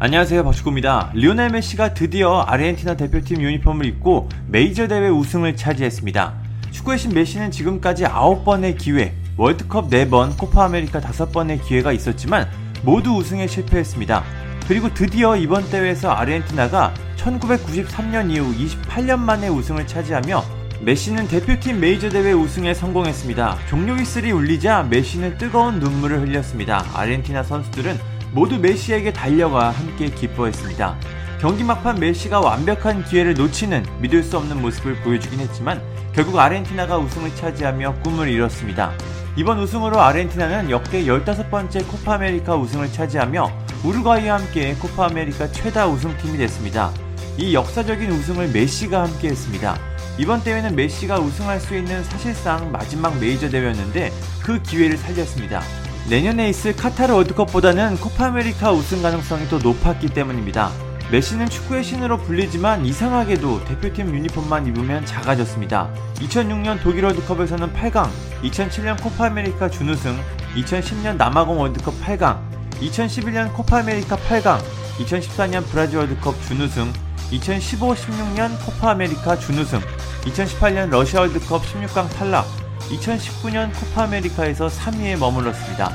안녕하세요 0.00 0.42
박축구입니다. 0.42 1.12
리오넬 1.14 1.50
메시가 1.50 1.94
드디어 1.94 2.40
아르헨티나 2.40 2.96
대표팀 2.96 3.40
유니폼을 3.40 3.86
입고 3.86 4.28
메이저 4.48 4.88
대회 4.88 5.08
우승을 5.08 5.54
차지했습니다. 5.54 6.34
축구의 6.72 6.98
신 6.98 7.14
메시는 7.14 7.52
지금까지 7.52 8.02
9번의 8.02 8.76
기회, 8.76 9.14
월드컵 9.36 9.88
4번, 9.90 10.36
코파 10.36 10.64
아메리카 10.64 11.00
5번의 11.00 11.62
기회가 11.62 11.92
있었지만 11.92 12.48
모두 12.82 13.12
우승에 13.12 13.46
실패했습니다. 13.46 14.24
그리고 14.66 14.92
드디어 14.92 15.36
이번 15.36 15.70
대회에서 15.70 16.10
아르헨티나가 16.10 16.92
1993년 17.16 18.32
이후 18.32 18.52
28년 18.52 19.20
만에 19.20 19.46
우승을 19.46 19.86
차지하며 19.86 20.42
메시는 20.80 21.28
대표팀 21.28 21.78
메이저 21.78 22.08
대회 22.10 22.32
우승에 22.32 22.74
성공했습니다. 22.74 23.58
종료 23.68 23.94
휘슬이 23.94 24.32
울리자 24.32 24.82
메시는 24.90 25.38
뜨거운 25.38 25.78
눈물을 25.78 26.20
흘렸습니다. 26.20 26.84
아르헨티나 26.94 27.44
선수들은 27.44 28.13
모두 28.34 28.58
메시에게 28.58 29.12
달려가 29.12 29.70
함께 29.70 30.10
기뻐했습니다. 30.10 30.98
경기 31.40 31.62
막판 31.62 32.00
메시가 32.00 32.40
완벽한 32.40 33.04
기회를 33.04 33.34
놓치는 33.34 33.86
믿을 34.00 34.24
수 34.24 34.36
없는 34.36 34.60
모습을 34.60 34.96
보여주긴 35.02 35.38
했지만 35.38 35.80
결국 36.12 36.38
아르헨티나가 36.38 36.98
우승을 36.98 37.34
차지하며 37.36 38.00
꿈을 38.02 38.28
이뤘습니다. 38.28 38.92
이번 39.36 39.60
우승으로 39.60 40.00
아르헨티나는 40.00 40.70
역대 40.70 41.04
15번째 41.04 41.86
코파 41.88 42.14
아메리카 42.14 42.56
우승을 42.56 42.92
차지하며 42.92 43.50
우루과이와 43.84 44.38
함께 44.38 44.74
코파 44.74 45.06
아메리카 45.06 45.52
최다 45.52 45.86
우승팀이 45.86 46.36
됐습니다. 46.38 46.92
이 47.38 47.54
역사적인 47.54 48.10
우승을 48.10 48.48
메시가 48.48 49.02
함께 49.04 49.28
했습니다. 49.28 49.78
이번 50.18 50.42
대회는 50.42 50.74
메시가 50.74 51.18
우승할 51.18 51.60
수 51.60 51.76
있는 51.76 52.02
사실상 52.04 52.72
마지막 52.72 53.16
메이저 53.20 53.48
대회였는데 53.48 54.12
그 54.42 54.60
기회를 54.62 54.96
살렸습니다. 54.96 55.62
내년에 56.08 56.50
있을 56.50 56.76
카타르 56.76 57.14
월드컵보다는 57.14 57.96
코파 57.96 58.26
아메리카 58.26 58.72
우승 58.72 59.00
가능성이 59.00 59.48
더 59.48 59.58
높았기 59.58 60.08
때문입니다. 60.08 60.70
메시는 61.10 61.48
축구의 61.48 61.82
신으로 61.82 62.18
불리지만 62.18 62.84
이상하게도 62.84 63.64
대표팀 63.64 64.14
유니폼만 64.14 64.66
입으면 64.66 65.06
작아졌습니다. 65.06 65.88
2006년 66.16 66.82
독일 66.82 67.04
월드컵에서는 67.04 67.72
8강, 67.72 68.10
2007년 68.42 69.02
코파 69.02 69.26
아메리카 69.26 69.70
준우승, 69.70 70.18
2010년 70.56 71.16
남아공 71.16 71.58
월드컵 71.58 71.94
8강, 72.02 72.38
2011년 72.80 73.54
코파 73.54 73.78
아메리카 73.78 74.16
8강, 74.16 74.60
2014년 74.98 75.64
브라질 75.70 75.98
월드컵 75.98 76.34
준우승, 76.42 76.92
2015-16년 77.32 78.62
코파 78.64 78.90
아메리카 78.90 79.38
준우승, 79.38 79.80
2018년 80.24 80.90
러시아 80.90 81.20
월드컵 81.20 81.62
16강 81.62 82.10
탈락, 82.10 82.46
2019년 82.90 83.72
코파 83.74 84.04
아메리카에서 84.04 84.68
3위에 84.68 85.18
머물렀습니다. 85.18 85.90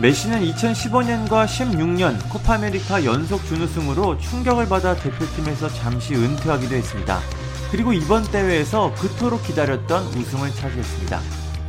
메시는 0.00 0.42
2015년과 0.52 1.46
16년 1.46 2.16
코파 2.28 2.54
아메리카 2.54 3.04
연속 3.04 3.44
준우승으로 3.46 4.18
충격을 4.18 4.68
받아 4.68 4.94
대표팀에서 4.94 5.68
잠시 5.70 6.14
은퇴하기도 6.14 6.74
했습니다. 6.74 7.18
그리고 7.70 7.92
이번 7.92 8.22
대회에서 8.22 8.94
그토록 8.94 9.42
기다렸던 9.42 10.04
우승을 10.04 10.54
차지했습니다. 10.54 11.20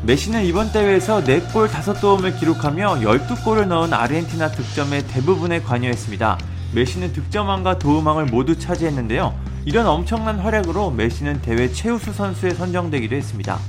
메시는 0.03 0.45
이번 0.45 0.71
대회에서 0.71 1.23
4골 1.23 1.67
5도움을 1.67 2.39
기록하며 2.39 2.99
12골을 2.99 3.67
넣은 3.67 3.93
아르헨티나 3.93 4.51
득점의 4.51 5.07
대부분에 5.07 5.61
관여했습니다. 5.61 6.37
메시는 6.73 7.11
득점왕과 7.11 7.79
도움왕을 7.79 8.27
모두 8.27 8.57
차지했는데요. 8.57 9.35
이런 9.65 9.87
엄청난 9.87 10.39
활약으로 10.39 10.91
메시는 10.91 11.41
대회 11.41 11.69
최우수 11.71 12.13
선수에 12.13 12.51
선정되기도 12.51 13.15
했습니다. 13.15 13.59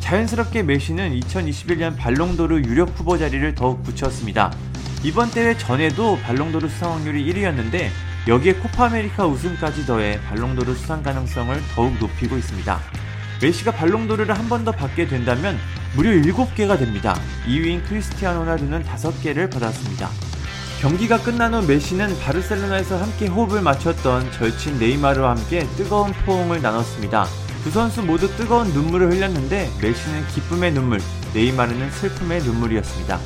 자연스럽게 0.00 0.62
메시는 0.62 1.18
2021년 1.20 1.96
발롱도르 1.96 2.62
유력 2.64 2.90
후보 2.98 3.16
자리를 3.18 3.54
더욱 3.54 3.82
굳혔습니다. 3.84 4.52
이번 5.02 5.30
대회 5.30 5.56
전에도 5.56 6.18
발롱도르 6.18 6.68
수상 6.68 6.92
확률이 6.94 7.24
1위였는데 7.32 7.88
여기에 8.28 8.54
코파 8.54 8.86
아메리카 8.86 9.26
우승까지 9.26 9.86
더해 9.86 10.20
발롱도르 10.28 10.74
수상 10.74 11.02
가능성을 11.02 11.56
더욱 11.74 11.94
높이고 11.98 12.36
있습니다. 12.36 12.80
메시가 13.40 13.72
발롱도르를 13.72 14.36
한 14.36 14.48
번 14.48 14.64
더 14.64 14.72
받게 14.72 15.06
된다면 15.08 15.56
무려 15.96 16.10
7개가 16.10 16.78
됩니다. 16.78 17.16
2위인 17.46 17.82
크리스티아노 17.88 18.40
호날두는 18.40 18.84
5개를 18.84 19.50
받았습니다. 19.50 20.08
경기가 20.82 21.18
끝난 21.22 21.54
후 21.54 21.66
메시는 21.66 22.18
바르셀로나에서 22.20 22.98
함께 23.00 23.26
호흡을 23.26 23.60
맞췄던 23.62 24.32
절친 24.32 24.78
네이마르와 24.78 25.30
함께 25.36 25.60
뜨거운 25.76 26.12
포옹을 26.12 26.60
나눴습니다. 26.62 27.26
두 27.62 27.70
선수 27.70 28.02
모두 28.02 28.34
뜨거운 28.36 28.68
눈물을 28.68 29.12
흘렸는데 29.12 29.70
메시는 29.82 30.26
기쁨의 30.28 30.72
눈물, 30.72 31.00
네이마르는 31.34 31.90
슬픔의 31.90 32.42
눈물이었습니다. 32.42 33.18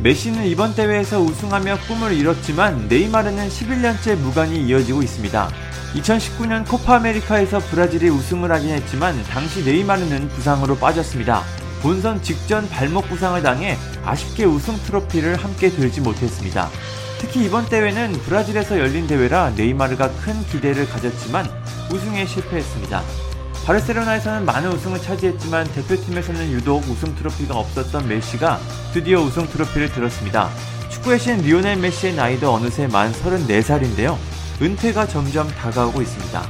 메시는 0.00 0.46
이번 0.46 0.74
대회에서 0.74 1.20
우승하며 1.20 1.78
꿈을 1.88 2.12
이뤘지만 2.12 2.86
네이마르는 2.88 3.48
11년째 3.48 4.14
무관이 4.16 4.64
이어지고 4.66 5.02
있습니다. 5.02 5.50
2019년 5.94 6.66
코파 6.68 6.96
아메리카에서 6.96 7.58
브라질이 7.58 8.08
우승을 8.10 8.52
하긴 8.52 8.70
했지만 8.70 9.20
당시 9.24 9.64
네이마르는 9.64 10.28
부상으로 10.28 10.76
빠졌습니다. 10.76 11.42
본선 11.82 12.22
직전 12.22 12.68
발목 12.68 13.08
부상을 13.08 13.42
당해 13.42 13.76
아쉽게 14.04 14.44
우승 14.44 14.76
트로피를 14.84 15.36
함께 15.36 15.68
들지 15.68 16.00
못했습니다. 16.00 16.70
특히 17.18 17.44
이번 17.44 17.68
대회는 17.68 18.12
브라질에서 18.12 18.78
열린 18.78 19.06
대회라 19.08 19.50
네이마르가 19.56 20.10
큰 20.12 20.46
기대를 20.46 20.88
가졌지만 20.88 21.46
우승에 21.92 22.24
실패했습니다. 22.24 23.29
바르셀로나에서는 23.66 24.44
많은 24.44 24.72
우승을 24.72 25.00
차지했지만 25.00 25.66
대표팀에서는 25.72 26.50
유독 26.52 26.82
우승 26.88 27.14
트로피가 27.14 27.54
없었던 27.56 28.08
메시가 28.08 28.58
드디어 28.92 29.20
우승 29.20 29.46
트로피를 29.46 29.92
들었습니다. 29.92 30.48
축구의 30.88 31.18
신 31.18 31.38
리오넬 31.38 31.76
메시의 31.76 32.14
나이도 32.14 32.52
어느새 32.52 32.86
만 32.86 33.12
34살인데요. 33.12 34.16
은퇴가 34.60 35.06
점점 35.06 35.48
다가오고 35.48 36.02
있습니다. 36.02 36.42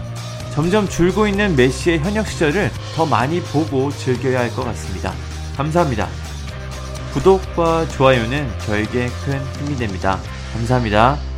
점점 0.54 0.88
줄고 0.88 1.26
있는 1.28 1.54
메시의 1.56 2.00
현역 2.00 2.26
시절을 2.26 2.70
더 2.96 3.06
많이 3.06 3.40
보고 3.40 3.90
즐겨야 3.92 4.40
할 4.40 4.50
것 4.50 4.64
같습니다. 4.64 5.12
감사합니다. 5.56 6.08
구독과 7.12 7.88
좋아요는 7.88 8.50
저에게 8.66 9.08
큰 9.24 9.44
힘이 9.58 9.76
됩니다. 9.76 10.18
감사합니다. 10.54 11.29